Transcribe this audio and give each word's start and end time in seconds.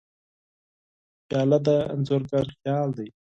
پیاله 1.27 1.57
د 1.65 1.67
انځورګر 1.93 2.45
خیال 2.57 2.89
دی. 2.97 3.07